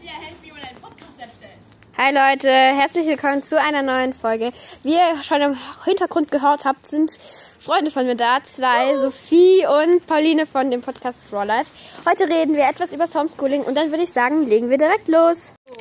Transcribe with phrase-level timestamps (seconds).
[0.00, 1.52] wie er hält, wie man einen Podcast erstellt.
[1.96, 4.52] Hi Leute, herzlich willkommen zu einer neuen Folge.
[4.82, 7.18] Wie ihr schon im Hintergrund gehört habt, sind
[7.58, 8.38] Freunde von mir da.
[8.44, 11.70] Zwei, Sophie und Pauline von dem Podcast Raw Life.
[12.08, 15.52] Heute reden wir etwas über Homeschooling und dann würde ich sagen, legen wir direkt los.
[15.66, 15.74] So,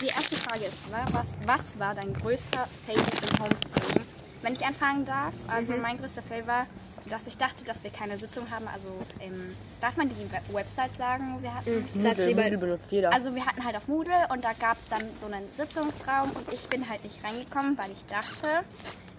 [0.00, 0.74] die erste Frage ist,
[1.12, 3.99] was, was war dein größter Fail im Homeschooling?
[4.42, 6.66] Wenn ich anfangen darf, also mein größter Fail war,
[7.08, 8.66] dass ich dachte, dass wir keine Sitzung haben.
[8.68, 8.88] Also
[9.20, 11.86] ähm, darf man die Web Website sagen, wo wir hatten?
[11.98, 12.34] Sag's Moodle.
[12.34, 13.12] Moodle benutzt jeder.
[13.12, 16.52] Also wir hatten halt auf Moodle und da gab es dann so einen Sitzungsraum und
[16.52, 18.64] ich bin halt nicht reingekommen, weil ich dachte,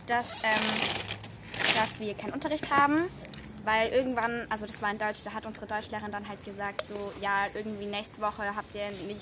[0.07, 3.03] dass, ähm, dass wir keinen Unterricht haben.
[3.63, 7.13] Weil irgendwann, also das war in Deutsch, da hat unsere Deutschlehrerin dann halt gesagt, so,
[7.21, 9.21] ja, irgendwie nächste Woche habt ihr nicht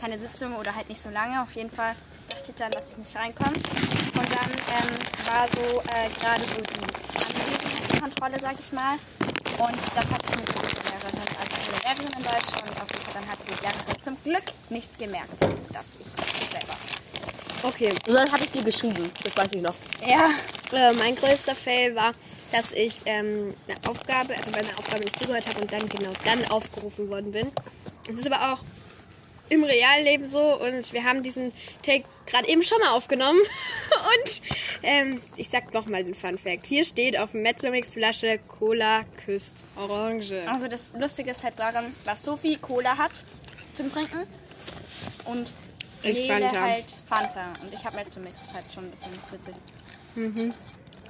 [0.00, 1.42] keine Sitzung oder halt nicht so lange.
[1.42, 1.94] Auf jeden Fall
[2.30, 3.52] dachte ich dann, dass ich nicht reinkomme.
[4.36, 4.92] Dann ähm,
[5.26, 6.86] war so äh, gerade so die
[7.24, 8.94] Anwesenheitskontrolle, sag ich mal.
[9.58, 10.62] Und das hat ich mit der
[10.92, 14.16] Lehrerin, also eine Lehrerin in Deutsch, und auf jeden Fall dann hat die Lehrerin zum
[14.22, 16.76] Glück nicht gemerkt, dass ich selber.
[17.62, 19.10] okay, und dann habe ich dir geschrieben.
[19.24, 19.74] Das weiß ich noch.
[20.06, 20.28] Ja.
[20.72, 22.12] Äh, mein größter Fail war,
[22.52, 26.12] dass ich ähm, eine Aufgabe, also bei einer Aufgabe nicht zugehört habe und dann genau
[26.24, 27.50] dann aufgerufen worden bin.
[28.06, 28.58] Das ist aber auch
[29.48, 33.38] im Realleben so und wir haben diesen Take gerade eben schon mal aufgenommen.
[34.06, 34.42] Und
[34.82, 36.66] ähm, ich sag nochmal den Fun Fact.
[36.66, 40.42] Hier steht auf Mezzomix Flasche Cola küsst Orange.
[40.46, 43.12] Also das Lustige ist halt daran, dass Sophie Cola hat
[43.74, 44.26] zum Trinken
[45.24, 45.54] und
[46.02, 46.60] Ich Nele Fanta.
[46.60, 47.52] halt Fanta.
[47.62, 49.54] Und ich habe mir zum Mix, das ist halt schon ein bisschen witzig.
[50.14, 50.54] Mhm.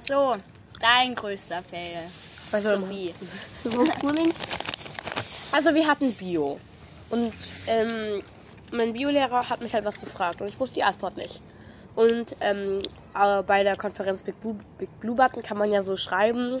[0.03, 0.35] So,
[0.79, 2.09] dein größter Fail.
[2.51, 3.13] Also, Sophie.
[5.51, 6.59] Also wir hatten Bio.
[7.09, 7.33] Und
[7.67, 8.21] ähm,
[8.73, 11.41] mein Biolehrer hat mich halt was gefragt und ich wusste die Antwort nicht.
[11.97, 12.79] Und ähm,
[13.15, 16.59] aber bei der Konferenz Big Blue, Big Blue Button kann man ja so schreiben,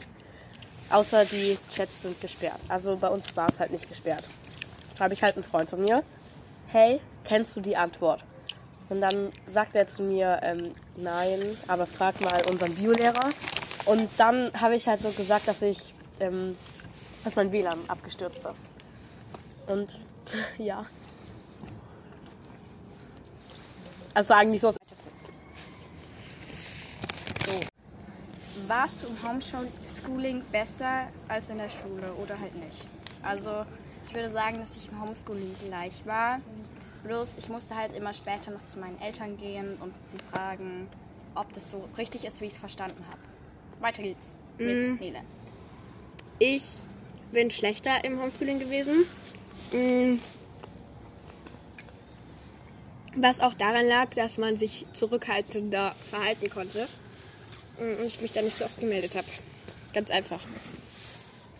[0.89, 2.57] außer die Chats sind gesperrt.
[2.69, 4.23] Also bei uns war es halt nicht gesperrt.
[4.97, 6.01] Da habe ich halt einen Freund von mir.
[6.69, 8.23] Hey, kennst du die Antwort?
[8.89, 13.29] Und dann sagt er zu mir, ähm, nein, aber frag mal unseren Biolehrer.
[13.85, 16.57] Und dann habe ich halt so gesagt, dass ich, ähm,
[17.23, 18.71] dass mein WLAN abgestürzt ist.
[19.67, 19.99] Und
[20.57, 20.83] ja.
[24.15, 24.71] Also eigentlich so.
[28.67, 32.89] Warst du im Homeschooling besser als in der Schule oder halt nicht?
[33.23, 33.65] Also
[34.05, 36.41] ich würde sagen, dass ich im Homeschooling gleich war.
[37.05, 40.89] Bloß ich musste halt immer später noch zu meinen Eltern gehen und sie fragen,
[41.35, 43.19] ob das so richtig ist, wie ich es verstanden habe.
[43.79, 45.21] Weiter geht's mit Nele.
[46.39, 46.63] Ich
[47.31, 49.05] bin schlechter im Homeschooling gewesen.
[49.71, 50.19] Mm.
[53.15, 56.87] Was auch daran lag, dass man sich zurückhaltender verhalten konnte.
[57.79, 59.27] Mm, Und ich mich da nicht so oft gemeldet habe.
[59.93, 60.43] Ganz einfach.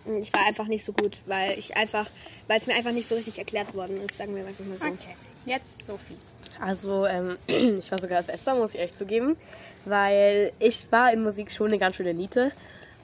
[0.06, 2.08] Mm, Ich war einfach nicht so gut, weil ich einfach,
[2.48, 4.86] weil es mir einfach nicht so richtig erklärt worden ist, sagen wir einfach mal so.
[4.86, 6.18] Okay, jetzt Sophie.
[6.60, 9.38] Also ähm, ich war sogar besser, muss ich echt zugeben.
[9.86, 12.52] Weil ich war in Musik schon eine ganz schöne Niete.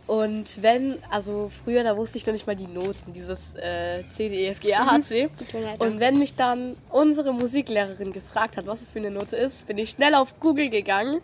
[0.06, 4.28] Und wenn, also früher, da wusste ich noch nicht mal die Noten, dieses äh, C,
[4.28, 5.30] D, E, F, G, A, H, C.
[5.80, 9.78] Und wenn mich dann unsere Musiklehrerin gefragt hat, was es für eine Note ist, bin
[9.78, 11.22] ich schnell auf Google gegangen.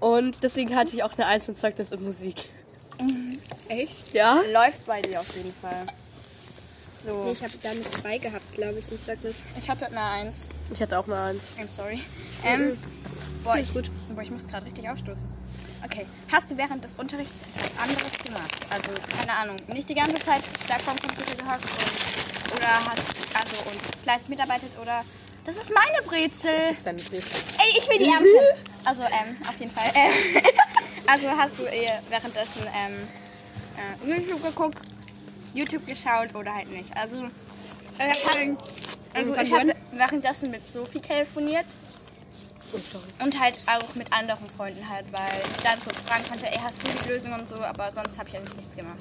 [0.00, 2.36] Und deswegen hatte ich auch eine Eins im Zeugnis in Musik.
[3.68, 4.12] Echt?
[4.12, 4.40] Ja?
[4.52, 5.86] Läuft bei dir auf jeden Fall.
[7.04, 9.36] So, Ich habe damit zwei gehabt, glaube ich, im Zeugnis.
[9.58, 10.38] ich hatte eine Eins.
[10.72, 11.42] Ich hatte auch eine Eins.
[11.58, 12.00] I'm sorry.
[12.44, 12.76] Ähm,
[13.42, 15.24] boah, ich, boah, ich muss gerade richtig aufstoßen.
[15.82, 18.50] Okay, hast du während des Unterrichts etwas anderes gemacht?
[18.68, 23.70] Also, keine Ahnung, nicht die ganze Zeit stark vom Computer gehockt und, oder hast, also,
[23.70, 25.02] und fleißig mitarbeitet oder,
[25.46, 26.50] das ist meine Brezel.
[26.68, 27.42] Das ist deine Brezel.
[27.58, 28.69] Ey, ich will die Ärmchen.
[28.84, 29.90] Also, ähm, auf jeden Fall.
[29.94, 30.42] Ähm,
[31.06, 33.08] also, hast du äh, währenddessen, ähm,
[33.76, 34.78] äh, YouTube geguckt,
[35.54, 36.96] YouTube geschaut oder halt nicht?
[36.96, 37.24] Also,
[37.98, 38.56] äh,
[39.12, 41.66] also ich habe währenddessen mit Sophie telefoniert
[43.22, 46.76] und halt auch mit anderen Freunden halt, weil ich dann so fragen konnte, ey, hast
[46.82, 48.98] du die Lösung und so, aber sonst habe ich eigentlich nichts gemacht.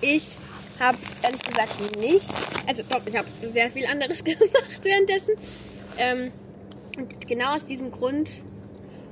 [0.00, 0.36] Ich
[0.80, 2.26] habe ehrlich gesagt nicht,
[2.66, 5.34] also ich habe sehr viel anderes gemacht währenddessen.
[5.98, 6.32] Ähm,
[6.96, 8.42] und genau aus diesem Grund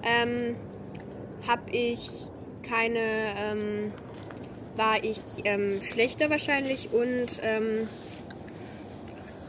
[0.02, 0.56] ähm,
[1.46, 2.11] habe ich
[2.62, 3.00] keine,
[3.38, 3.93] ähm,
[4.76, 7.88] war ich ähm, schlechter wahrscheinlich und ähm,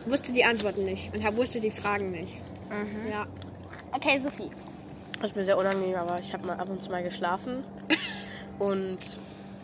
[0.06, 2.34] wusste die Antworten nicht und hab, wusste die Fragen nicht.
[3.10, 3.28] Ja.
[3.92, 4.50] Okay, Sophie.
[5.22, 7.64] Das ist mir sehr unangenehm, aber ich habe mal ab und zu mal geschlafen.
[8.60, 9.00] Und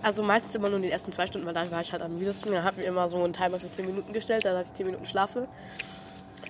[0.01, 2.18] also meistens immer nur in den ersten zwei Stunden, weil dann war ich halt am
[2.18, 2.51] müdesten.
[2.51, 4.86] Dann habe ich mir immer so einen Timer für 10 Minuten gestellt, dass ich 10
[4.88, 5.48] Minuten schlafe.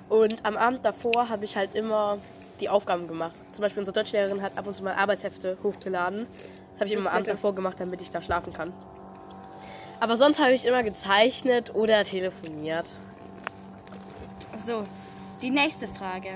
[0.09, 2.17] Und am Abend davor habe ich halt immer
[2.59, 3.35] die Aufgaben gemacht.
[3.53, 6.27] Zum Beispiel unsere Deutschlehrerin hat ab und zu mal Arbeitshefte hochgeladen.
[6.73, 8.73] Das habe ich immer am Abend davor gemacht, damit ich da schlafen kann.
[9.99, 12.87] Aber sonst habe ich immer gezeichnet oder telefoniert.
[14.65, 14.83] So,
[15.41, 16.31] Die nächste Frage.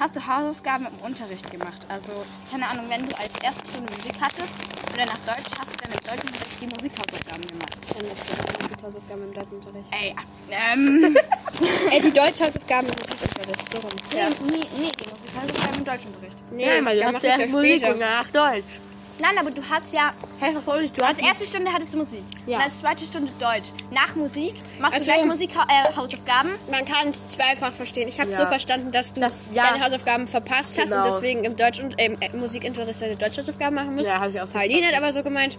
[0.00, 1.84] Hast du Hausaufgaben im Unterricht gemacht?
[1.90, 4.56] Also, keine Ahnung, wenn du als erste Stunde Musik hattest
[4.94, 7.76] oder nach Deutsch, hast du dann im Deutschunterricht die Musikhausaufgaben gemacht?
[7.92, 9.88] Dann ist die Musikhausaufgaben im Deutschunterricht.
[9.92, 10.16] Ey,
[10.50, 11.16] ähm,
[11.92, 13.72] Äh, die Deutschhausaufgaben im Musikunterricht.
[13.72, 13.90] So rum.
[14.10, 16.36] nee, nee, nee, die Musikhausaufgaben im Deutschunterricht.
[16.50, 18.80] Nee, Nein, weil du hast ja ja Musik und danach Deutsch.
[19.20, 20.92] Nein, aber du hast ja, Hä, wollte ich?
[20.92, 22.22] Du als hast erste Stunde hattest du Musik.
[22.46, 22.56] Ja.
[22.58, 23.70] Und als zweite Stunde Deutsch.
[23.90, 26.50] Nach Musik machst Also- du gleich Musikhausaufgaben.
[26.70, 28.08] Man kann es zweifach verstehen.
[28.08, 28.40] Ich habe Ja.
[28.40, 29.70] so verstanden, dass du Das- ja.
[29.70, 31.06] deine Hausaufgaben verpasst hast Genau.
[31.06, 34.08] und deswegen im Deutsch und im äh, Musikunterricht deine Deutschhausaufgaben machen musst.
[34.08, 35.04] Ja, hab ich auch Pauline hat verstanden.
[35.04, 35.58] aber so gemeint,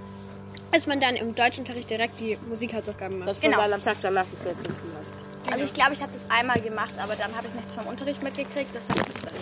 [0.71, 3.29] dass man dann im Deutschunterricht direkt die Musikhausaufgaben macht.
[3.29, 3.61] Das Genau.
[3.61, 3.75] genau.
[3.75, 4.25] am Tag danach.
[5.51, 8.23] Also ich glaube, ich habe das einmal gemacht, aber dann habe ich nichts vom Unterricht
[8.23, 8.73] mitgekriegt.
[8.73, 9.35] Das habe ich gemacht.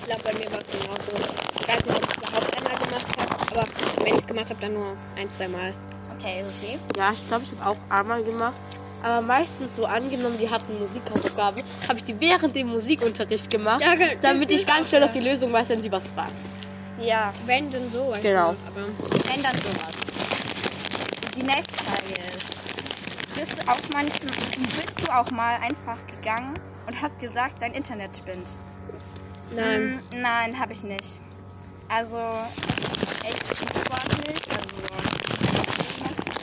[0.00, 1.30] Ich glaube, bei mir war es genauso.
[1.60, 3.66] Ich weiß nicht, ob ich es überhaupt einmal gemacht habe, aber
[4.04, 5.72] wenn ich es gemacht habe, dann nur ein, zwei Mal.
[6.18, 6.78] Okay, Sophie.
[6.96, 8.54] Ja, ich glaube, ich habe auch einmal gemacht.
[9.02, 13.94] Aber meistens so angenommen, die hatten Musikhausaufgaben, habe ich die während dem Musikunterricht gemacht, Ja,
[13.94, 16.32] ge- damit ich ist ganz schnell auf die Lösung weiß, wenn sie was fragen.
[16.98, 18.08] Ja, Wenn denn so.
[18.08, 18.52] weiß ich Genau.
[18.52, 18.86] nicht, Aber
[19.34, 19.90] wenn dann sowas.
[21.36, 26.54] Die nächste Frage ist, bist du auch manchmal, bist du auch mal einfach gegangen
[26.86, 28.46] und hast gesagt, dein Internet spinnt?
[29.54, 30.00] nein.
[30.12, 31.20] Mm, nein, habe ich nicht.
[31.88, 32.16] Also,
[33.28, 34.76] echt unsportlich, also,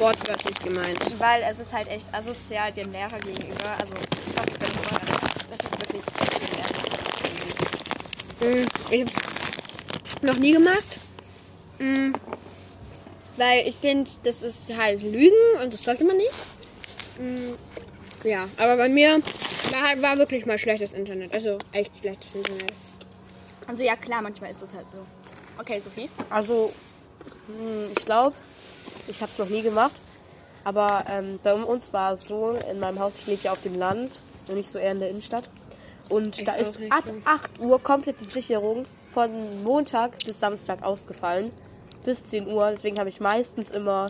[0.04, 1.00] Wortwörtlich gemeint.
[1.20, 3.70] weil es ist halt echt asozial dem Lehrer gegenüber.
[3.80, 5.00] Also, ich glaube, das bin ich voll,
[5.50, 6.04] das ist wirklich
[8.42, 8.64] dem.
[8.64, 9.12] Mm, Ich habe
[10.06, 10.84] es noch nie gemacht.
[11.80, 12.14] Mm,
[13.38, 16.32] Weil ich finde, das ist halt Lügen und das sollte man nicht.
[17.20, 17.54] Mm,
[18.28, 19.22] Ja, aber bei mir
[19.72, 21.34] war, halt- war wirklich mal schlechtes Internet.
[21.34, 22.74] Also echt schlechtes Internet.
[23.68, 24.98] Also, ja, klar, manchmal ist das halt so.
[25.58, 26.10] Okay, Sophie.
[26.30, 26.74] Also,
[27.48, 28.36] hm, ich glaube,
[29.08, 29.94] ich habe es noch nie gemacht.
[30.64, 33.76] Aber ähm, bei uns war es so, in meinem Haus, ich lebe ja auf dem
[33.76, 34.20] Land
[34.50, 35.50] und nicht so eher in der Innenstadt.
[36.10, 37.14] Und da auch ist ab so.
[37.26, 41.52] 8 Uhr komplett die Sicherung von Montag bis Samstag ausgefallen.
[42.06, 42.70] Bis 10 Uhr.
[42.72, 44.10] Deswegen habe ich meistens immer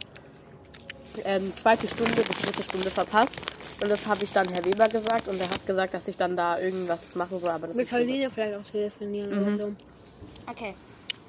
[1.26, 3.40] ähm, zweite Stunde bis dritte Stunde verpasst.
[3.82, 5.28] Und das habe ich dann Herr Weber gesagt.
[5.28, 7.50] Und er hat gesagt, dass ich dann da irgendwas machen soll.
[7.50, 7.90] Aber das Mit.
[7.90, 9.72] Pauline vielleicht auch telefonieren oder so.
[10.48, 10.76] Okay.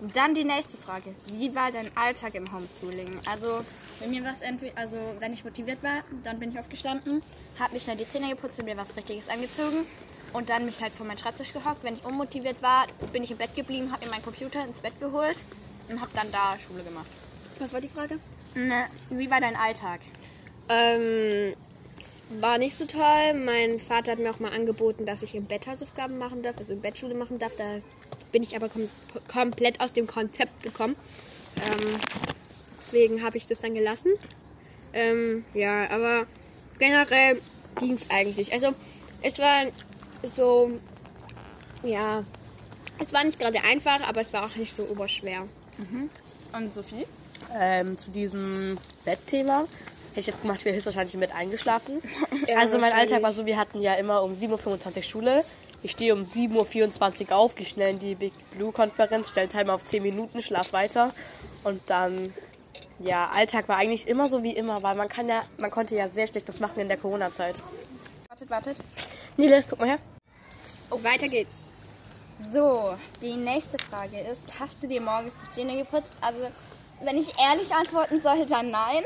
[0.00, 1.14] Dann die nächste Frage.
[1.26, 3.10] Wie war dein Alltag im Homeschooling?
[3.30, 3.64] Also,
[4.00, 7.22] wenn mir was entweder, also wenn ich motiviert war, dann bin ich aufgestanden,
[7.58, 9.86] habe mir schnell die Zähne geputzt und mir was Richtiges angezogen
[10.32, 11.84] und dann mich halt vor meinen Schreibtisch gehockt.
[11.84, 14.98] Wenn ich unmotiviert war, bin ich im Bett geblieben, habe mir meinen Computer ins Bett
[15.00, 15.36] geholt
[15.88, 17.06] und habe dann da Schule gemacht.
[17.58, 18.18] Was war die Frage?
[18.54, 20.00] Ne, wie war dein Alltag?
[20.68, 21.54] Ähm,
[22.40, 23.34] war nicht so toll.
[23.34, 26.72] Mein Vater hat mir auch mal angeboten, dass ich im Bett Hausaufgaben machen darf, also
[26.72, 27.52] im Bettschule machen darf.
[27.56, 27.78] Da
[28.32, 28.88] bin ich aber kom
[29.28, 30.96] komplett aus dem Konzept gekommen.
[31.56, 31.96] Ähm,
[32.78, 34.12] deswegen habe ich das dann gelassen.
[34.92, 36.26] Ähm, ja, aber
[36.78, 37.40] generell
[37.78, 38.52] ging es eigentlich.
[38.52, 38.74] Also
[39.22, 39.66] es war
[40.36, 40.72] so,
[41.82, 42.24] ja,
[43.04, 45.46] es war nicht gerade einfach, aber es war auch nicht so oberschwer.
[46.52, 47.06] Und Sophie?
[47.52, 49.64] ähm, zu diesem Bettthema.
[50.14, 52.00] Hätte ich das gemacht, ich wäre höchstwahrscheinlich mit eingeschlafen.
[52.46, 52.92] Ja, also mein.
[52.92, 55.44] Alltag war so, wir hatten ja immer um 7.25 Uhr Schule.
[55.82, 59.74] Ich stehe um 7.24 Uhr auf, gehe schnell in die Big Blue Konferenz, stelle Timer
[59.74, 61.12] auf 10 Minuten, schlaf weiter.
[61.64, 62.32] Und dann,
[62.98, 66.08] ja, Alltag war eigentlich immer so wie immer, weil man kann ja, man konnte ja
[66.08, 67.56] sehr schlecht was machen in der Corona-Zeit.
[68.28, 68.76] Wartet, wartet.
[69.36, 69.98] Nele, guck mal her.
[70.90, 71.68] Weiter geht's.
[72.52, 76.12] So, die nächste Frage ist, hast du dir morgens die Zähne geputzt?
[76.20, 76.46] Also,
[77.02, 79.04] wenn ich ehrlich antworten sollte, dann nein.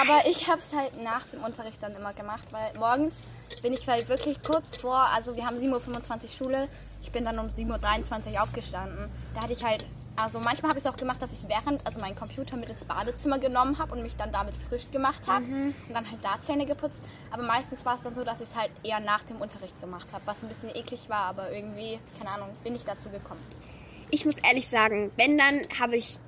[0.00, 3.14] Aber ich habe es halt nach dem Unterricht dann immer gemacht, weil morgens
[3.62, 6.68] bin ich halt wirklich kurz vor, also wir haben 7.25 Uhr Schule,
[7.02, 9.10] ich bin dann um 7.23 Uhr aufgestanden.
[9.34, 9.84] Da hatte ich halt,
[10.16, 12.84] also manchmal habe ich es auch gemacht, dass ich während, also meinen Computer mit ins
[12.84, 16.66] Badezimmer genommen habe und mich dann damit frisch gemacht habe und dann halt da Zähne
[16.66, 17.02] geputzt.
[17.30, 20.08] Aber meistens war es dann so, dass ich es halt eher nach dem Unterricht gemacht
[20.12, 23.40] habe, was ein bisschen eklig war, aber irgendwie, keine Ahnung, bin ich dazu gekommen.
[24.10, 26.18] Ich muss ehrlich sagen, wenn dann habe ich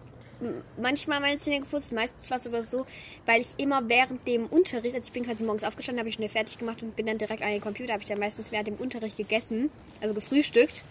[0.79, 2.87] manchmal meine Zähne geputzt, meistens war es aber so,
[3.27, 6.29] weil ich immer während dem Unterricht, also ich bin quasi morgens aufgestanden, habe ich schnell
[6.29, 8.77] fertig gemacht und bin dann direkt an den Computer, habe ich dann meistens während dem
[8.77, 9.71] Unterricht gegessen,
[10.01, 10.85] also gefrühstückt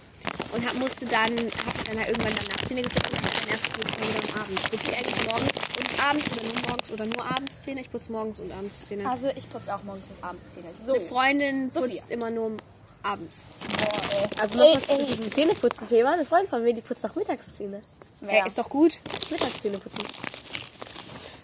[0.54, 4.00] und hab, musste dann, habe dann halt irgendwann danach Zähne geputzt und dann erst putzt
[4.00, 4.64] dann wieder am Abend.
[4.64, 7.82] Putzt ihr eigentlich morgens und abends oder nur morgens oder nur abends Zähne?
[7.82, 9.10] Ich putze morgens und abends Zähne.
[9.10, 10.68] Also ich putze auch morgens und abends Zähne.
[10.86, 11.88] So, Eine Freundin Sophia.
[11.88, 12.52] putzt immer nur
[13.04, 13.46] abends.
[13.78, 14.28] boah, ey.
[14.42, 16.14] Also noch Ey, was zu diesem Zähneputzen-Thema.
[16.14, 17.82] Eine Freundin von mir, die putzt auch Mittagszähne.
[18.22, 18.44] Ja.
[18.44, 19.00] Äh, ist doch gut.
[19.30, 20.06] Mittagszähne putzen.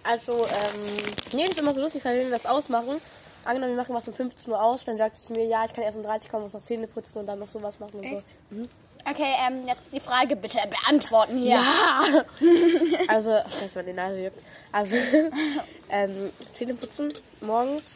[0.04, 0.82] Also, ähm,
[1.34, 3.02] nee, das ist immer so lustig, weil wenn wir was ausmachen,
[3.44, 5.74] angenommen, wir machen was um 15 Uhr aus, dann sagt sie zu mir, ja, ich
[5.74, 8.08] kann erst um 30 kommen, muss noch Zähne putzen und dann noch sowas machen und
[8.08, 8.22] so.
[9.08, 11.58] Okay, ähm, jetzt die Frage bitte beantworten hier.
[11.58, 12.02] Ja!
[13.08, 14.44] also, scheiße, meine Nase juckt.
[14.72, 14.96] Also,
[15.90, 17.96] ähm, Zähne putzen morgens.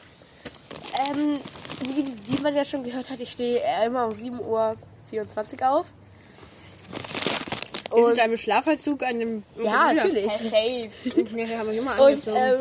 [1.09, 1.39] Ähm,
[1.81, 4.41] wie, wie man ja schon gehört hat, ich stehe immer um 7.24
[5.61, 5.93] Uhr auf.
[7.91, 9.43] Ist Und, deinem Schlafanzug an dem.
[9.61, 10.31] ja, natürlich.
[10.31, 10.89] Safe.
[11.35, 12.59] Ja, haben wir immer Und ähm,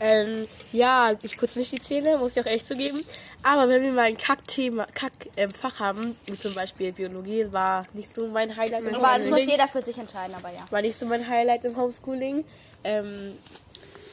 [0.00, 3.04] ähm, ja, ich putze nicht die Zähne, muss ich auch echt zugeben.
[3.42, 8.26] Aber wenn wir mal ein Kack-Thema, Kack-Fach haben, wie zum Beispiel Biologie, war nicht so
[8.26, 10.64] mein Highlight im Aber das muss jeder für sich entscheiden, aber ja.
[10.70, 12.44] War nicht so mein Highlight im Homeschooling.
[12.84, 13.36] Ähm,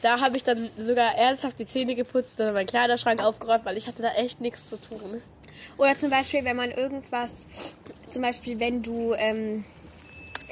[0.02, 3.86] da habe ich dann sogar ernsthaft die Zähne geputzt und meinen Kleiderschrank aufgeräumt, weil ich
[3.86, 5.22] hatte da echt nichts zu tun.
[5.78, 7.46] Oder zum Beispiel, wenn man irgendwas,
[8.10, 9.64] zum Beispiel, wenn du, ähm,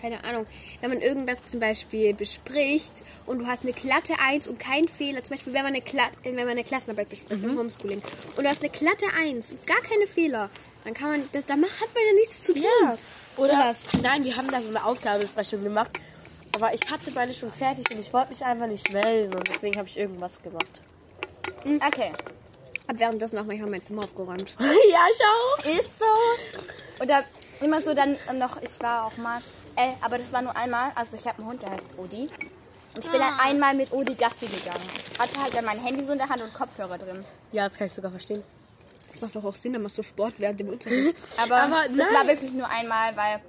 [0.00, 0.46] keine Ahnung,
[0.80, 5.22] wenn man irgendwas zum Beispiel bespricht und du hast eine glatte Eins und keinen Fehler,
[5.24, 8.02] zum Beispiel, wenn man eine, Kla wenn man eine Klassenarbeit bespricht im Homeschooling
[8.36, 10.50] und du hast eine glatte Eins und gar keine Fehler,
[10.84, 12.62] dann kann man, das, da macht man ja nichts zu tun.
[12.62, 12.98] Ja.
[13.36, 13.82] Oder Sowas.
[14.02, 15.98] nein, wir haben da so eine Aufgabebesprechung gemacht.
[16.54, 19.76] Aber ich hatte meine schon fertig und ich wollte mich einfach nicht melden und deswegen
[19.76, 20.80] habe ich irgendwas gemacht.
[21.64, 22.12] Okay.
[22.88, 24.54] Hab währenddessen auch manchmal mein Zimmer aufgeräumt.
[24.58, 25.80] ja, ich auch.
[25.80, 27.02] Ist so.
[27.02, 27.24] Oder
[27.60, 29.40] immer so dann noch, ich war auch mal,
[29.76, 32.28] äh, aber das war nur einmal, also ich habe einen Hund, der heißt Odi.
[32.96, 34.84] Und ich bin dann einmal mit Odi Gassi gegangen.
[35.18, 37.24] Hatte halt dann mein Handy so in der Hand und Kopfhörer drin.
[37.50, 38.42] Ja, das kann ich sogar verstehen.
[39.10, 41.16] Das macht doch auch Sinn, dann machst du Sport während dem Unterricht.
[41.42, 42.14] Aber, Aber das nein.
[42.14, 43.40] war wirklich nur einmal, weil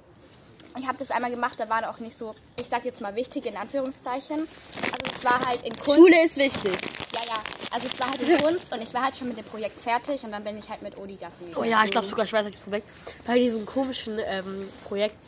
[0.78, 3.46] ich habe das einmal gemacht, da war auch nicht so, ich sag jetzt mal wichtig
[3.46, 4.48] in Anführungszeichen.
[4.76, 5.94] Also es war halt in Kunst.
[5.94, 6.72] Schule ist wichtig.
[7.76, 10.24] Also es war halt in Kunst und ich war halt schon mit dem Projekt fertig
[10.24, 12.46] und dann bin ich halt mit Odi Gassi Oh ja, ich glaube sogar, ich weiß
[12.46, 12.88] welches Projekt.
[13.26, 15.18] Bei diesem komischen ähm, Projekt.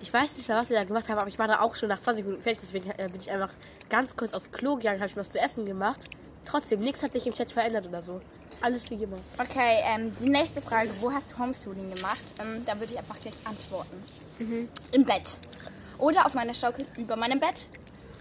[0.00, 1.90] Ich weiß nicht mehr, was wir da gemacht haben, aber ich war da auch schon
[1.90, 2.60] nach 20 Minuten fertig.
[2.62, 3.50] Deswegen äh, bin ich einfach
[3.90, 6.08] ganz kurz aufs Klo gegangen, habe ich was zu essen gemacht.
[6.46, 8.22] Trotzdem, nichts hat sich im Chat verändert oder so.
[8.62, 9.18] Alles wie immer.
[9.36, 12.22] Okay, ähm, die nächste Frage, wo hast du Homeschooling gemacht?
[12.40, 14.02] Ähm, da würde ich einfach gleich antworten.
[14.38, 14.68] Mhm.
[14.92, 15.36] Im Bett.
[15.98, 17.66] Oder auf meiner Schaukel über meinem Bett.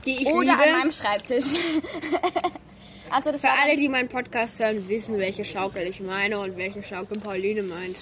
[0.06, 0.62] Die ich oder liebe.
[0.62, 1.46] an meinem Schreibtisch.
[3.12, 6.82] also das Für alle, die meinen Podcast hören, wissen, welche Schaukel ich meine und welche
[6.84, 7.98] Schaukel Pauline meint.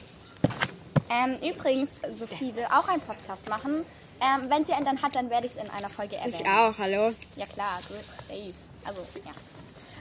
[1.10, 3.86] ähm, übrigens, Sophie will auch einen Podcast machen.
[4.22, 6.36] Ähm, wenn sie einen dann hat, dann werde ich es in einer Folge erwähnen.
[6.40, 7.14] Ich auch, hallo.
[7.38, 8.54] Ja klar, gut, safe.
[8.86, 9.32] Also, ja.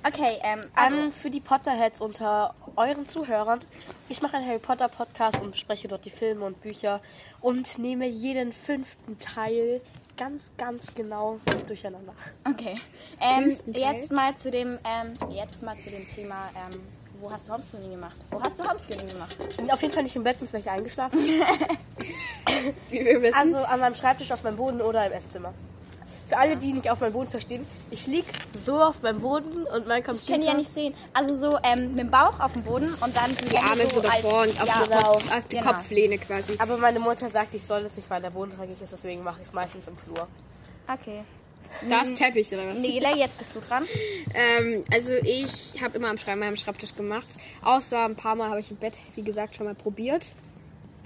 [0.07, 3.61] Okay, ähm, also, An für die Potterheads unter euren Zuhörern.
[4.09, 7.01] Ich mache einen Harry Potter Podcast und bespreche dort die Filme und Bücher
[7.41, 9.81] und nehme jeden fünften Teil
[10.19, 12.13] ganz, ganz genau durcheinander.
[12.45, 12.79] okay.
[13.21, 16.81] Ähm, jetzt mal zu dem, ähm, jetzt mal zu dem Thema, ähm,
[17.21, 18.17] wo hast du Homeschooling gemacht?
[18.31, 19.37] Wo hast du Homeschooling gemacht?
[19.71, 21.19] Auf jeden Fall nicht im Bett, sonst wäre ich eingeschlafen.
[22.91, 23.35] Wie wir wissen.
[23.35, 25.55] Also an meinem Schreibtisch, auf meinem Boden oder im Esszimmer.
[26.29, 29.87] Für alle, die nicht auf meinem Boden verstehen, ich lieg so auf meinem Boden und
[29.87, 30.33] mein Das Computer...
[30.33, 30.95] könnt ihr ja nicht sehen.
[31.15, 34.01] Also so ähm, mit dem Bauch auf dem Boden und dann die, die Arme so
[34.01, 35.73] davor und auf, ja, die, Kopf, auf die genau.
[35.73, 36.55] Kopflehne quasi.
[36.59, 39.41] Aber meine Mutter sagt, ich soll das nicht, weil der Boden dreckig ist, deswegen mache
[39.41, 40.29] ich es meistens im Flur.
[40.87, 41.23] Okay.
[41.89, 42.81] Da ist Teppich oder was?
[42.81, 43.85] Nele, jetzt bist du dran.
[44.35, 47.27] Ähm, also ich habe immer am Schreibtisch gemacht.
[47.63, 50.33] Außer ein paar Mal habe ich im Bett, wie gesagt, schon mal probiert.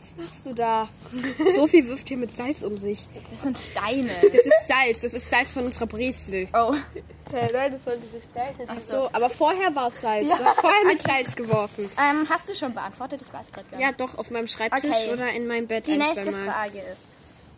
[0.03, 0.89] Was machst du da?
[1.55, 3.09] Sophie wirft hier mit Salz um sich.
[3.31, 4.11] Das sind Steine.
[4.21, 6.49] Das ist Salz, das ist Salz von unserer Brezel.
[6.53, 6.75] Oh.
[7.31, 8.67] nein, das waren diese Steine.
[8.67, 10.27] Ach so, aber vorher war es Salz.
[10.29, 11.89] Du hast vorher mit Salz geworfen.
[11.99, 13.23] Ähm, hast du schon beantwortet?
[13.23, 13.87] Ich weiß gerade gar nicht.
[13.87, 15.13] Ja, doch, auf meinem Schreibtisch Okay.
[15.13, 16.33] oder in meinem Bett Die nächste.
[16.33, 17.03] Frage ist: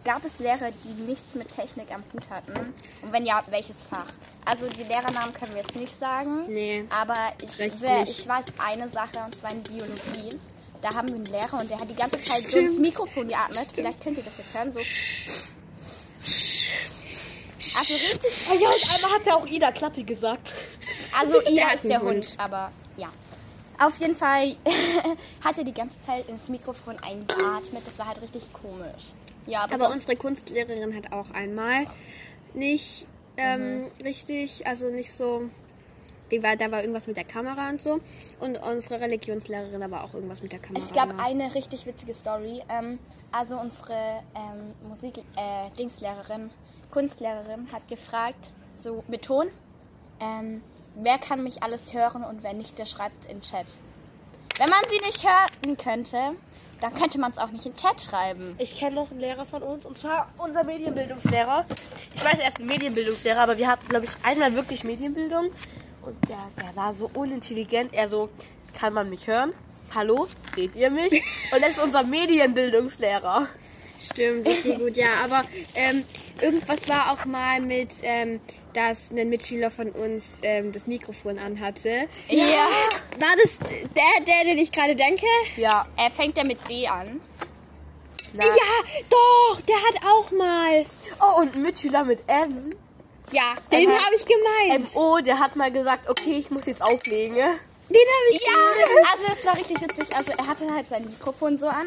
[0.05, 2.53] Gab es Lehrer, die nichts mit Technik am Hut hatten?
[3.01, 4.13] Und wenn ja, welches Fach?
[4.45, 6.43] Also die Lehrernamen können wir jetzt nicht sagen.
[6.47, 6.85] Nee.
[6.91, 8.09] Aber ich, nicht.
[8.11, 10.39] ich weiß eine Sache und zwar in Biologie.
[10.85, 12.69] Da haben wir einen Lehrer und der hat die ganze Zeit so Stimmt.
[12.69, 13.69] ins Mikrofon geatmet.
[13.73, 14.71] Vielleicht könnt ihr das jetzt hören.
[14.71, 14.81] So.
[17.79, 18.31] Also richtig.
[18.50, 20.55] Oh ja, und einmal hat er auch Ida Klappi gesagt.
[21.19, 22.26] Also Ida ist der Hund.
[22.26, 22.35] Hund.
[22.37, 23.09] aber ja.
[23.81, 24.57] Auf jeden Fall
[25.45, 27.83] hat er die ganze Zeit ins Mikrofon eingeatmet.
[27.87, 29.14] Das war halt richtig komisch.
[29.47, 31.87] Ja, aber, Aber unsere Kunstlehrerin hat auch einmal
[32.53, 33.07] nicht
[33.38, 35.49] ähm, richtig, also nicht so.
[36.31, 38.00] Die war, da war irgendwas mit der Kamera und so.
[38.40, 40.83] Und unsere Religionslehrerin da war auch irgendwas mit der Kamera.
[40.83, 42.62] Es gab eine richtig witzige Story.
[42.69, 42.99] Ähm,
[43.33, 46.50] also unsere ähm, Musik, äh, Dingslehrerin,
[46.90, 49.49] Kunstlehrerin hat gefragt, so mit Ton,
[50.21, 50.62] ähm,
[50.95, 53.66] wer kann mich alles hören und wer nicht, der schreibt in Chat.
[54.59, 56.37] Wenn man sie nicht hören könnte,
[56.81, 58.54] dann könnte man es auch nicht in Chat schreiben.
[58.59, 61.64] Ich kenne noch einen Lehrer von uns und zwar unser Medienbildungslehrer.
[62.14, 65.50] Ich weiß, er ist ein Medienbildungslehrer, aber wir hatten, glaube ich, einmal wirklich Medienbildung.
[66.04, 67.94] Und der, der war so unintelligent.
[67.94, 68.28] Er so,
[68.78, 69.50] kann man mich hören?
[69.94, 71.23] Hallo, seht ihr mich?
[71.52, 73.49] Und das ist unser Medienbildungslehrer.
[73.99, 75.06] Stimmt, okay, gut, ja.
[75.23, 75.42] Aber
[75.75, 76.04] ähm,
[76.42, 78.40] irgendwas war auch mal mit, ähm,
[78.75, 82.06] dass ein Mitschüler von uns ähm, das Mikrofon anhatte.
[82.28, 82.68] Ja.
[83.18, 85.26] War das der, der, den ich gerade denke?
[85.56, 85.87] Ja.
[85.96, 87.20] Er fängt ja mit D an.
[88.34, 90.84] Na, Ja, doch, der hat auch mal.
[91.20, 92.75] Oh, und ein Mitschüler mit M.
[93.33, 94.95] Ja, den habe ich gemeint.
[94.95, 97.37] MO, der hat mal gesagt, okay, ich muss jetzt auflegen.
[97.37, 100.14] Den habe ich Ja, also es war richtig witzig.
[100.16, 101.87] Also er hatte halt sein Mikrofon so an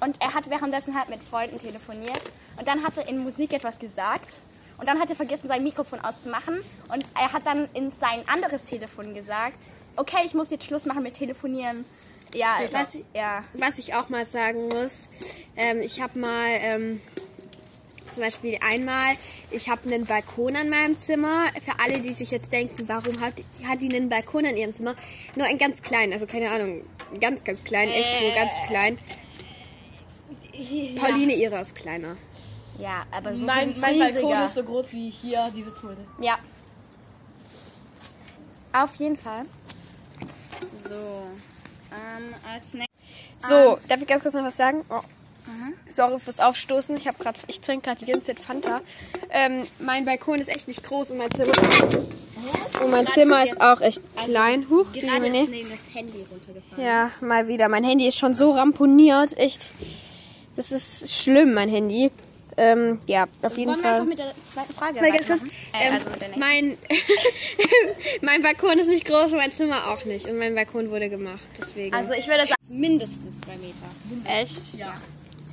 [0.00, 2.20] und er hat währenddessen halt mit Freunden telefoniert
[2.58, 4.36] und dann hat er in Musik etwas gesagt
[4.78, 8.64] und dann hat er vergessen, sein Mikrofon auszumachen und er hat dann in sein anderes
[8.64, 9.58] Telefon gesagt,
[9.96, 11.84] okay, ich muss jetzt Schluss machen mit Telefonieren.
[12.34, 13.44] Ja, Was- ja.
[13.54, 15.08] Was ich auch mal sagen muss,
[15.56, 17.00] ähm, ich habe mal ähm,
[18.10, 19.16] zum Beispiel einmal,
[19.50, 21.46] ich habe einen Balkon an meinem Zimmer.
[21.64, 23.34] Für alle, die sich jetzt denken, warum hat,
[23.64, 24.94] hat die einen Balkon an ihrem Zimmer?
[25.34, 26.82] Nur einen ganz kleinen, also keine Ahnung,
[27.20, 28.98] ganz, ganz klein, echt nur ganz klein.
[30.98, 32.16] Pauline ihre ist kleiner.
[32.78, 36.04] Ja, aber so Mein, mein Balkon ist so groß wie hier die Sitzmulde.
[36.20, 36.38] Ja.
[38.72, 39.46] Auf jeden Fall.
[40.84, 41.26] So.
[41.90, 43.48] Ähm, als nächstes.
[43.48, 44.84] So, darf ich ganz kurz noch was sagen?
[44.90, 45.00] Oh.
[45.94, 46.96] Sorry fürs Aufstoßen.
[46.96, 48.80] Ich habe gerade, ich trinke gerade die ganze Zeit Fanta.
[49.30, 51.52] Ähm, mein Balkon ist echt nicht groß und mein Zimmer.
[52.82, 54.66] Und mein Zimmer ist auch echt klein.
[54.68, 56.84] Huch, die Gerade ist neben das Handy runtergefallen.
[56.84, 57.68] Ja, mal wieder.
[57.68, 59.36] Mein Handy ist schon so ramponiert.
[59.38, 59.72] Echt.
[60.56, 62.10] Das ist schlimm, mein Handy.
[62.58, 63.92] Ähm, ja, auf jeden Wollen wir Fall.
[63.94, 65.42] einfach mit der zweiten Frage Mal ganz kurz.
[65.42, 65.50] weitermachen?
[65.74, 66.78] Äh, Ähm, also mein,
[68.22, 70.26] mein Balkon ist nicht groß und mein Zimmer auch nicht.
[70.26, 71.42] Und mein Balkon wurde gemacht.
[71.58, 71.94] Deswegen.
[71.94, 74.40] Also ich würde sagen, mindestens drei Meter.
[74.40, 74.74] echt?
[74.74, 74.94] Ja.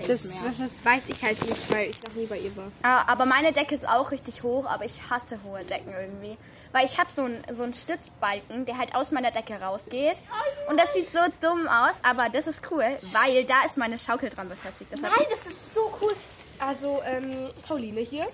[0.07, 0.35] Das, mehr.
[0.45, 2.71] das, das weiß ich halt nicht, weil ich noch nie bei ihr war.
[2.81, 6.37] Ah, Aber meine Decke ist auch richtig hoch, aber ich hasse hohe Decken irgendwie.
[6.71, 10.23] Weil ich habe so einen so einen Stützbalken, der halt aus meiner Decke rausgeht.
[10.69, 14.29] Und das sieht so dumm aus, aber das ist cool, weil da ist meine Schaukel
[14.29, 14.91] dran befestigt.
[14.91, 16.13] Deshalb Nein, das ist so cool.
[16.59, 18.25] Also, ähm, Pauline hier,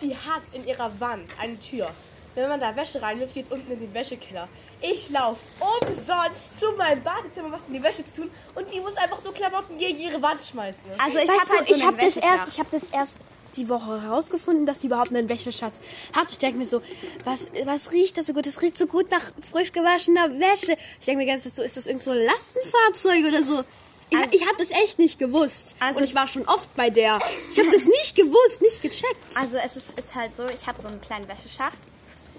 [0.00, 1.90] die hat in ihrer Wand eine Tür.
[2.34, 4.48] Wenn man da Wäsche reinwirft, geht's unten in den Wäschekeller.
[4.80, 8.96] Ich laufe umsonst zu meinem Badezimmer, was in die Wäsche zu tun, und die muss
[8.96, 10.80] einfach nur Klamotten gegen ihre Wand schmeißen.
[10.98, 13.16] Also ich habe halt so ich habe das erst, ich habe das erst
[13.56, 15.80] die Woche herausgefunden, dass die überhaupt einen Wäscheschatz
[16.14, 16.30] hat.
[16.30, 16.82] Ich denke mir so,
[17.24, 18.46] was, was riecht das so gut?
[18.46, 20.76] Das riecht so gut nach frisch gewaschener Wäsche.
[21.00, 23.64] Ich denke mir ganz so, ist das irgend so ein Lastenfahrzeug oder so?
[24.12, 25.74] Ich, ich habe das echt nicht gewusst.
[25.80, 27.18] Also- Und ich war schon oft bei der.
[27.50, 29.36] Ich habe das nicht gewusst, nicht gecheckt.
[29.36, 31.78] Also es ist, ist halt so, ich habe so einen kleinen Wäscheschacht.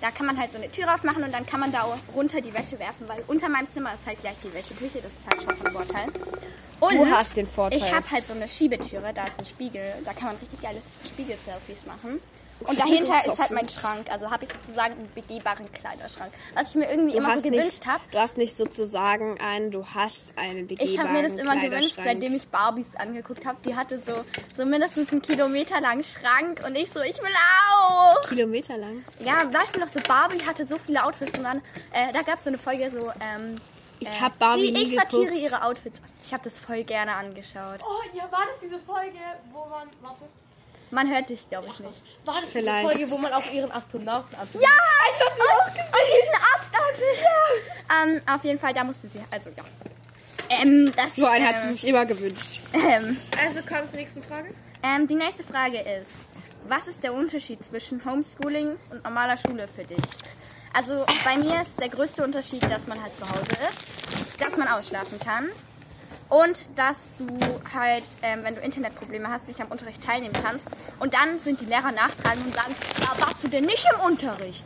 [0.01, 2.41] Da kann man halt so eine Tür aufmachen und dann kann man da auch runter
[2.41, 5.43] die Wäsche werfen, weil unter meinem Zimmer ist halt gleich die Wäscheküche, das ist halt
[5.43, 6.05] schon von Vorteil.
[6.79, 7.77] Und Du hast den Vorteil.
[7.77, 10.85] Ich habe halt so eine Schiebetüre, da ist ein Spiegel, da kann man richtig geiles
[11.07, 12.19] Spiegel-Selfies machen.
[12.67, 16.75] Und dahinter ist halt mein Schrank, also habe ich sozusagen einen begehbaren Kleiderschrank, was ich
[16.75, 18.01] mir irgendwie Du immer so gewünscht habe.
[18.11, 21.95] du hast nicht sozusagen einen, du hast einen begehbaren Ich habe mir das immer gewünscht,
[22.03, 23.57] seitdem ich Barbies angeguckt habe.
[23.65, 24.13] Die hatte so,
[24.55, 27.29] so mindestens einen Kilometer langen Schrank und ich so, ich will
[27.73, 28.21] auch.
[28.27, 29.03] Kilometer lang.
[29.23, 31.57] Ja, weißt du noch, so Barbie hatte so viele Outfits und dann,
[31.93, 33.55] äh, da gab es so eine Folge so, ähm,
[33.99, 35.41] Ich äh, hab Barbie die nie Ich sortiere geguckt.
[35.41, 35.99] ihre Outfits.
[36.25, 37.79] Ich habe das voll gerne angeschaut.
[37.83, 39.17] Oh, ja, war das diese Folge,
[39.51, 39.87] wo man.
[40.01, 40.25] Warte.
[40.91, 42.01] Man hört dich, glaube ich, nicht.
[42.25, 42.83] War das Vielleicht.
[42.89, 44.69] diese Folge, wo man auch ihren Astronautenanzug Ja,
[45.09, 45.85] ich hab die auch gesehen.
[45.87, 46.71] Und diesen Arzt
[48.03, 49.63] ähm, Auf jeden Fall, da musste sie, also ja.
[50.49, 52.59] Ähm, das, So einen hat sie ähm, sich immer gewünscht.
[52.73, 54.53] ähm, Also, kommen zur nächsten Frage.
[54.83, 56.11] ähm, die nächste Frage ist,
[56.67, 59.97] was ist der Unterschied zwischen Homeschooling und normaler Schule für dich?
[60.73, 64.67] Also bei mir ist der größte Unterschied, dass man halt zu Hause ist, dass man
[64.69, 65.49] ausschlafen kann
[66.31, 67.27] und dass du
[67.75, 70.65] halt, ähm, wenn du Internetprobleme hast, nicht am Unterricht teilnehmen kannst.
[70.99, 74.65] Und dann sind die Lehrer nachtragen und sagen, ja, warst du denn nicht im Unterricht?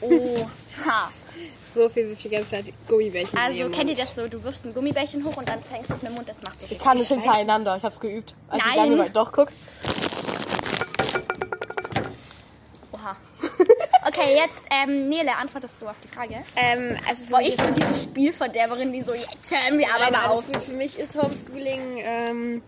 [0.00, 0.46] Oh,
[0.86, 1.10] ha.
[1.74, 3.38] So viel wie die ganze Zeit Gummibärchen.
[3.38, 6.02] Also kennt ihr das so, du wirfst ein Gummibärchen hoch und dann fängst du es
[6.02, 8.34] mit dem Mund, das macht so Ich kann nicht richtig hintereinander, ich hab's geübt.
[8.48, 8.92] Als ich Nein.
[8.92, 9.48] lange doch, guck.
[14.04, 16.36] Okay, jetzt, ähm, Nele, antwortest du auf die Frage?
[16.56, 20.44] Ähm, also Boah, ich so diese Spielverderberin, die so, jetzt hören wir aber mal alles
[20.56, 20.64] auf.
[20.64, 22.62] Für mich ist Homeschooling ähm,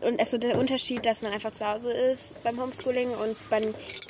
[0.00, 3.62] und also der Unterschied, dass man einfach zu Hause ist beim Homeschooling und man,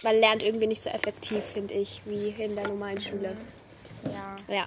[0.05, 3.35] man lernt irgendwie nicht so effektiv, finde ich, wie in der normalen Schule.
[4.05, 4.55] Ja.
[4.55, 4.65] Ja.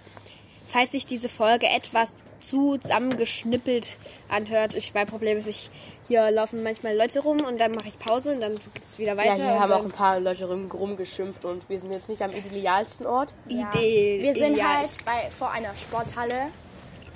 [0.68, 3.98] Falls sich diese Folge etwas zu zusammengeschnippelt
[4.30, 5.72] anhört, ich mein Problem ist, ich
[6.08, 9.18] hier laufen manchmal Leute rum und dann mache ich Pause und dann geht's wieder Ja,
[9.18, 9.36] weiter.
[9.36, 12.32] hier und haben auch ein paar Leute rum, rumgeschimpft und wir sind jetzt nicht am
[12.32, 13.34] idealsten Ort.
[13.48, 13.70] Ja.
[13.74, 14.20] Idee.
[14.22, 16.50] Wir sind ideal, halt bei, vor einer Sporthalle.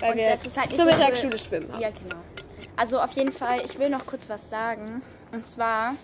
[0.00, 1.70] weil und wir das ist halt nicht zur so Mittagsschule schwimmen.
[1.80, 2.22] Ja, genau.
[2.76, 5.02] Also auf jeden Fall, ich will noch kurz was sagen.
[5.32, 5.94] Und zwar,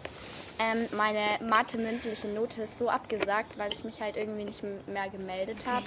[0.58, 5.58] ähm, meine Mathe-mündliche Note ist so abgesagt, weil ich mich halt irgendwie nicht mehr gemeldet
[5.66, 5.84] habe.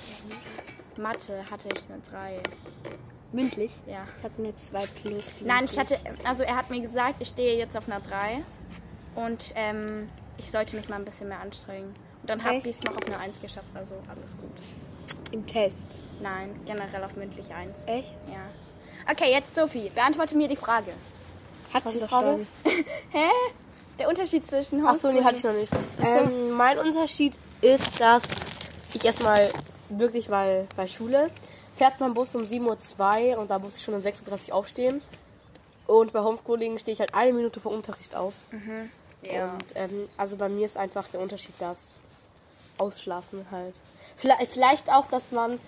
[0.97, 2.41] Mathe hatte ich eine 3.
[3.31, 3.71] Mündlich?
[3.87, 4.05] Ja.
[4.17, 5.35] Ich hatte eine 2 plus.
[5.41, 5.99] Nein, ich mündlich.
[5.99, 8.43] hatte, also er hat mir gesagt, ich stehe jetzt auf einer 3
[9.15, 11.93] und ähm, ich sollte mich mal ein bisschen mehr anstrengen.
[12.21, 14.51] Und dann habe ich es noch auf eine 1 geschafft, also alles gut.
[15.31, 16.01] Im Test.
[16.21, 17.71] Nein, generell auf mündlich 1.
[17.87, 18.13] Echt?
[18.27, 19.11] Ja.
[19.11, 20.91] Okay, jetzt Sophie, beantworte mir die Frage.
[21.73, 22.45] Hat sie doch Frage?
[22.63, 22.73] schon.
[23.11, 23.29] Hä?
[23.99, 25.73] Der Unterschied zwischen Ach so, nee, hatte ich noch nicht.
[26.03, 28.23] Ähm, mein Unterschied ist, dass
[28.93, 29.49] ich erstmal
[29.89, 31.29] wirklich, weil bei Schule
[31.77, 35.01] fährt man Bus um 7.02 Uhr und da muss ich schon um 6.30 Uhr aufstehen.
[35.85, 38.33] Und bei Homeschooling stehe ich halt eine Minute vor Unterricht auf.
[39.21, 39.53] Ja.
[39.53, 41.99] Und ähm, also bei mir ist einfach der Unterschied das
[42.77, 43.81] Ausschlafen halt.
[44.15, 45.59] Vielleicht, vielleicht auch, dass man,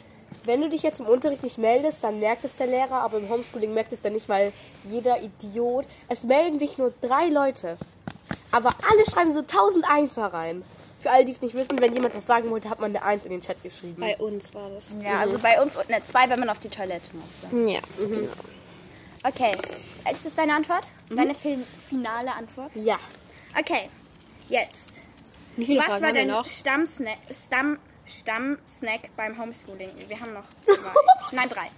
[0.43, 3.29] wenn du dich jetzt im Unterricht nicht meldest, dann merkt es der Lehrer, aber im
[3.29, 4.51] Homeschooling merkt es dann nicht, weil
[4.85, 5.85] jeder Idiot.
[6.09, 7.77] Es melden sich nur drei Leute.
[8.51, 10.63] Aber alle schreiben so 1001 rein.
[10.99, 13.23] Für alle, die es nicht wissen, wenn jemand was sagen wollte, hat man eine 1
[13.25, 13.95] in den Chat geschrieben.
[13.99, 14.95] Bei uns war das.
[15.01, 17.69] Ja, also bei uns unten eine 2, wenn man auf die Toilette musste.
[17.71, 17.79] Ja.
[19.23, 19.53] Okay,
[20.11, 20.83] ist das deine Antwort?
[21.09, 22.71] Deine fin finale Antwort?
[22.75, 22.97] Ja.
[23.57, 23.89] Okay,
[24.49, 25.01] jetzt.
[25.55, 26.47] Wie viele Was Fragen war dein noch?
[26.47, 29.89] Stammsnack, Stamm, Stammsnack beim Homeschooling?
[30.07, 30.75] Wir haben noch zwei.
[31.31, 31.69] Nein, drei.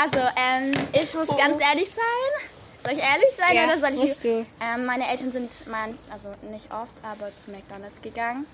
[0.00, 2.48] Also, ähm, ich muss ganz ehrlich sein.
[2.84, 3.96] Soll ich ehrlich sein Ja, oder soll ich...
[3.96, 4.46] musst du.
[4.60, 8.46] Ähm, meine Eltern sind, man, also nicht oft, aber zu McDonalds gegangen.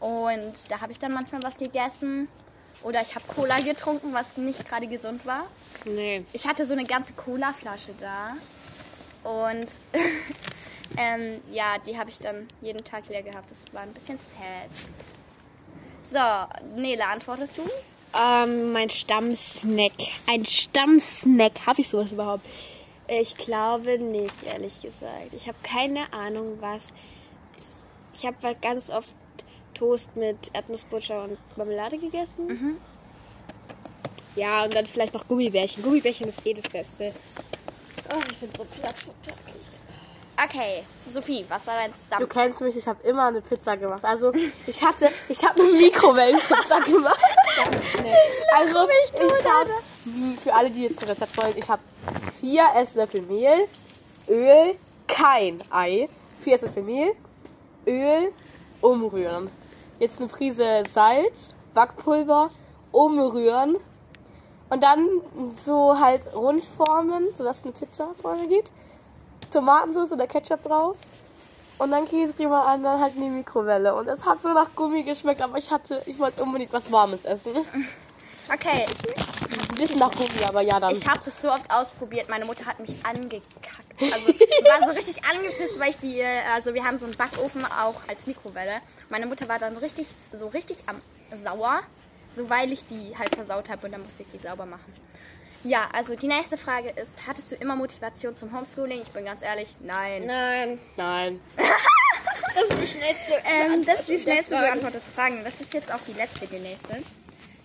[0.00, 2.28] Und da habe ich dann manchmal was gegessen.
[2.82, 5.44] Oder ich habe Cola getrunken, was nicht gerade gesund war.
[5.84, 6.24] Nee.
[6.32, 8.34] Ich hatte so eine ganze Cola-Flasche da.
[9.28, 9.66] Und
[10.96, 13.50] ähm, ja, die habe ich dann jeden Tag leer gehabt.
[13.50, 14.70] Das war ein bisschen sad.
[16.12, 17.62] So, Nele, antwortest du?
[18.16, 19.92] Ähm, mein Stammsnack.
[20.28, 21.52] Ein Stammsnack.
[21.66, 22.44] Habe ich sowas überhaupt?
[23.08, 25.32] Ich glaube nicht, ehrlich gesagt.
[25.32, 26.92] Ich habe keine Ahnung, was.
[27.58, 29.14] Ich, ich habe ganz oft
[29.74, 32.78] Toast mit Erdnussbutter und Marmelade gegessen.
[34.34, 35.82] Ja, und dann vielleicht noch Gummibärchen.
[35.82, 37.14] Gummibärchen ist eh das Beste.
[38.14, 38.94] Oh, ich bin so platt.
[40.44, 42.28] Okay, Sophie, was war dein Du Stamm?
[42.28, 44.04] kennst mich, ich habe immer eine Pizza gemacht.
[44.04, 44.32] Also
[44.66, 47.18] ich hatte, ich habe eine Mikrowellenpizza gemacht.
[48.54, 49.70] Also ich habe,
[50.42, 51.82] für alle, die jetzt das Rezept wollen, ich habe
[52.46, 53.66] vier Esslöffel Mehl,
[54.28, 54.76] Öl,
[55.08, 57.12] kein Ei, vier Esslöffel Mehl,
[57.88, 58.32] Öl,
[58.80, 59.50] umrühren.
[59.98, 62.50] Jetzt eine Prise Salz, Backpulver,
[62.92, 63.76] umrühren
[64.70, 65.08] und dann
[65.50, 68.70] so halt rund formen, sodass eine Pizza vorne geht.
[69.50, 70.98] Tomatensauce oder Ketchup drauf.
[71.78, 73.92] Und dann Käsecreme an, dann halt in die Mikrowelle.
[73.96, 77.24] Und es hat so nach Gummi geschmeckt, aber ich hatte, ich wollte unbedingt was Warmes
[77.24, 77.56] essen.
[78.54, 78.86] Okay,
[79.76, 80.92] bisschen nach Gummi, aber ja dann.
[80.92, 82.28] ich habe das so oft ausprobiert.
[82.28, 83.52] Meine Mutter hat mich angekackt.
[84.00, 87.64] Also war so richtig angepisst, weil ich die, äh, also wir haben so einen Backofen
[87.64, 88.80] auch als Mikrowelle.
[89.08, 91.00] Meine Mutter war dann richtig, so richtig am
[91.42, 91.80] sauer,
[92.30, 94.92] so weil ich die halt versaut habe und dann musste ich die sauber machen.
[95.64, 99.00] Ja, also die nächste Frage ist, hattest du immer Motivation zum Homeschooling?
[99.02, 100.24] Ich bin ganz ehrlich, nein.
[100.26, 101.40] Nein, Nein.
[101.56, 103.32] das ist die schnellste.
[103.44, 104.66] Ähm, das ist die schnellste Fragen.
[104.66, 105.42] beantwortete Frage.
[105.42, 107.02] Das ist jetzt auch die letzte, die nächste.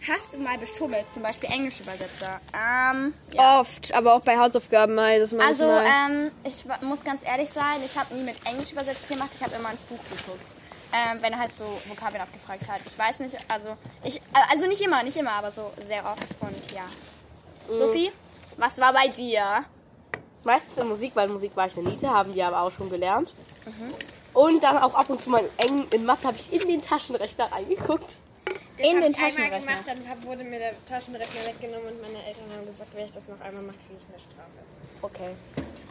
[0.07, 2.39] Hast du mal beschummelt, zum Beispiel Englischübersetzer?
[2.55, 5.19] Ähm, Oft, aber auch bei Hausaufgaben mal.
[5.19, 5.85] Das Also, manchmal.
[6.09, 9.55] ähm, ich muss ganz ehrlich sein, ich habe nie mit Englisch übersetzt gemacht, ich habe
[9.55, 10.41] immer ins Buch geguckt.
[10.93, 12.81] Ähm, wenn er halt so Vokabeln abgefragt hat.
[12.85, 16.35] Ich weiß nicht, also, ich, äh, also nicht immer, nicht immer, aber so sehr oft
[16.41, 16.83] und ja.
[17.77, 18.11] Sophie,
[18.57, 19.63] was war bei dir?
[20.43, 23.33] Meistens in Musik, weil Musik war ich eine Niete, haben die aber auch schon gelernt.
[24.33, 26.81] Und dann auch ab und zu mal in, Eng in Mathe habe ich in den
[26.81, 28.17] Taschenrechner reingeguckt.
[28.83, 29.59] In den Einmal Taschenrechner.
[29.59, 33.11] gemacht, dann hab, wurde mir der Taschenrechner weggenommen und meine Eltern haben gesagt, wenn ich
[33.11, 34.61] das noch einmal mache, kriege ich eine Strafe.
[35.01, 35.35] Okay.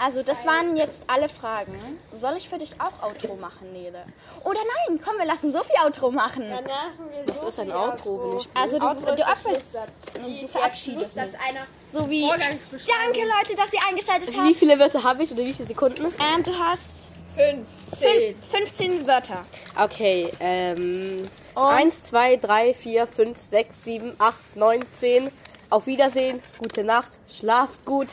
[0.03, 1.75] Also, das waren jetzt alle Fragen.
[2.19, 4.03] Soll ich für dich auch Outro machen, Nele?
[4.45, 6.49] Oder nein, komm, wir lassen Sophie Outro machen.
[6.49, 8.17] Danach haben wir Was ist ein Outro?
[8.17, 9.11] Bin ich Also, du, Outro du.
[9.11, 12.27] Du Der verabschiedest einer So wie.
[12.27, 14.49] Danke, Leute, dass ihr eingeschaltet habt.
[14.49, 16.05] Wie viele Wörter habe ich oder wie viele Sekunden?
[16.05, 17.67] Ähm, du hast Fünf,
[17.97, 18.35] zehn.
[18.51, 19.45] 15 Wörter.
[19.79, 21.29] Okay, ähm.
[21.55, 25.31] 1, 2, 3, 4, 5, 6, 7, 8, 9, 10.
[25.69, 28.09] Auf Wiedersehen, gute Nacht, schlaft gut.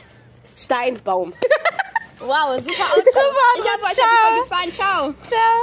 [0.56, 1.32] Steinbaum.
[2.20, 3.12] Wow, super Outro.
[3.12, 4.74] Super, ich hoffe, euch hat die Folge gefallen.
[4.74, 5.14] Ciao.
[5.28, 5.54] Ciao.